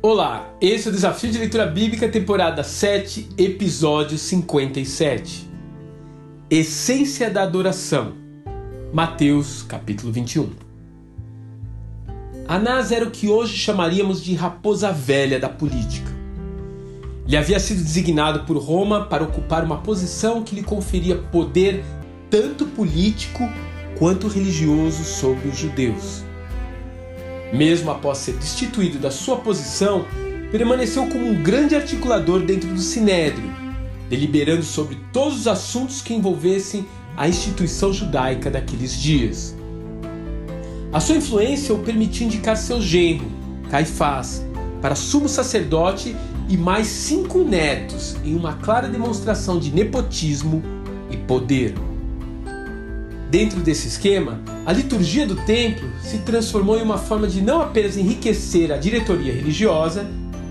[0.00, 5.50] Olá, esse é o Desafio de Leitura Bíblica, temporada 7, episódio 57.
[6.48, 8.12] Essência da adoração.
[8.92, 10.50] Mateus, capítulo 21.
[12.46, 16.12] Anás era o que hoje chamaríamos de raposa velha da política.
[17.26, 21.84] Ele havia sido designado por Roma para ocupar uma posição que lhe conferia poder
[22.30, 23.42] tanto político
[23.98, 26.27] quanto religioso sobre os judeus.
[27.52, 30.04] Mesmo após ser destituído da sua posição,
[30.50, 33.50] permaneceu como um grande articulador dentro do Sinédrio,
[34.08, 39.56] deliberando sobre todos os assuntos que envolvessem a instituição judaica daqueles dias.
[40.92, 43.26] A sua influência o permitiu indicar seu genro,
[43.70, 44.44] Caifás,
[44.80, 46.16] para sumo sacerdote
[46.48, 50.62] e mais cinco netos em uma clara demonstração de nepotismo
[51.10, 51.74] e poder.
[53.30, 57.98] Dentro desse esquema, a liturgia do templo se transformou em uma forma de não apenas
[57.98, 60.08] enriquecer a diretoria religiosa,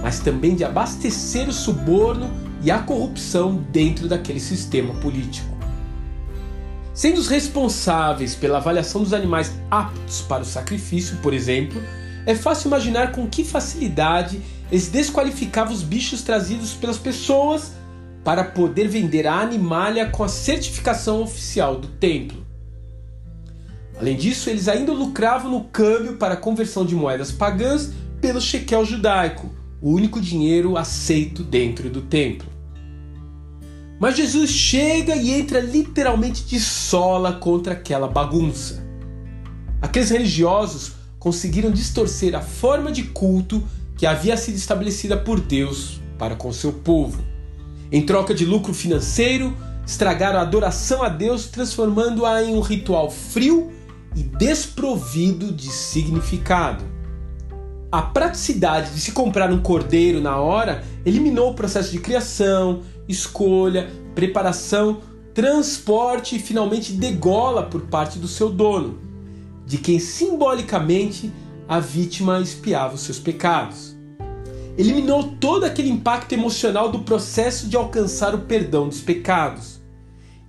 [0.00, 2.30] mas também de abastecer o suborno
[2.62, 5.48] e a corrupção dentro daquele sistema político.
[6.94, 11.82] Sendo os responsáveis pela avaliação dos animais aptos para o sacrifício, por exemplo,
[12.24, 14.40] é fácil imaginar com que facilidade
[14.70, 17.72] eles desqualificavam os bichos trazidos pelas pessoas
[18.22, 22.49] para poder vender a animalha com a certificação oficial do templo.
[24.00, 28.82] Além disso, eles ainda lucravam no câmbio para a conversão de moedas pagãs pelo shekel
[28.82, 32.48] judaico, o único dinheiro aceito dentro do templo.
[34.00, 38.82] Mas Jesus chega e entra literalmente de sola contra aquela bagunça.
[39.82, 43.62] Aqueles religiosos conseguiram distorcer a forma de culto
[43.98, 47.22] que havia sido estabelecida por Deus para com seu povo.
[47.92, 49.54] Em troca de lucro financeiro,
[49.86, 53.70] estragaram a adoração a Deus, transformando-a em um ritual frio
[54.14, 56.84] e desprovido de significado.
[57.92, 63.90] A praticidade de se comprar um cordeiro na hora eliminou o processo de criação, escolha,
[64.14, 65.00] preparação,
[65.34, 68.98] transporte e finalmente degola por parte do seu dono,
[69.66, 71.32] de quem simbolicamente
[71.68, 73.96] a vítima espiava os seus pecados.
[74.78, 79.80] Eliminou todo aquele impacto emocional do processo de alcançar o perdão dos pecados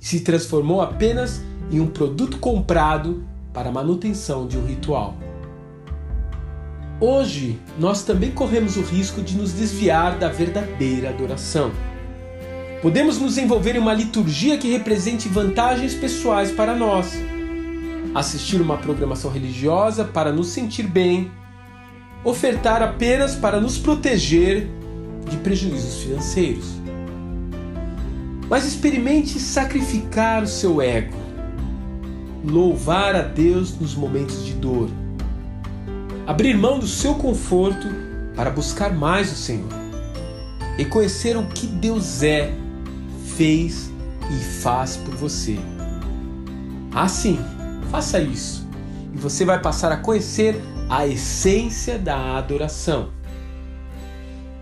[0.00, 1.40] e se transformou apenas
[1.70, 5.16] em um produto comprado para a manutenção de um ritual.
[7.00, 11.72] Hoje, nós também corremos o risco de nos desviar da verdadeira adoração.
[12.82, 17.14] Podemos nos envolver em uma liturgia que represente vantagens pessoais para nós,
[18.14, 21.30] assistir uma programação religiosa para nos sentir bem,
[22.22, 24.68] ofertar apenas para nos proteger
[25.28, 26.66] de prejuízos financeiros.
[28.48, 31.19] Mas experimente sacrificar o seu ego
[32.44, 34.88] louvar a Deus nos momentos de dor,
[36.26, 37.86] abrir mão do seu conforto
[38.34, 39.68] para buscar mais o Senhor,
[40.76, 42.52] reconhecer o que Deus é,
[43.36, 43.90] fez
[44.30, 45.58] e faz por você.
[46.94, 47.38] Assim,
[47.90, 48.66] faça isso
[49.14, 53.10] e você vai passar a conhecer a essência da adoração.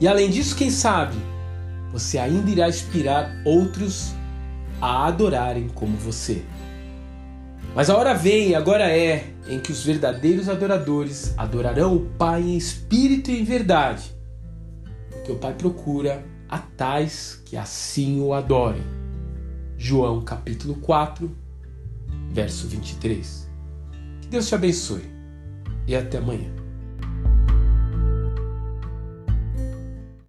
[0.00, 1.16] E além disso, quem sabe,
[1.92, 4.12] você ainda irá inspirar outros
[4.80, 6.44] a adorarem como você.
[7.76, 12.56] Mas a hora vem, agora é, em que os verdadeiros adoradores adorarão o Pai em
[12.56, 14.16] espírito e em verdade,
[15.10, 18.80] porque o Pai procura a tais que assim o adorem.
[19.76, 21.30] João capítulo 4,
[22.30, 23.46] verso 23.
[24.22, 25.04] Que Deus te abençoe
[25.86, 26.55] e até amanhã.